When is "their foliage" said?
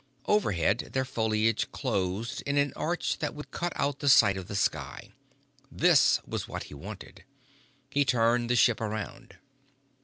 0.93-1.71